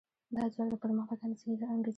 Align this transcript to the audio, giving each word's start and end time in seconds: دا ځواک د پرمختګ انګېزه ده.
دا 0.35 0.43
ځواک 0.53 0.67
د 0.71 0.75
پرمختګ 0.83 1.17
انګېزه 1.25 1.65
ده. 1.83 1.87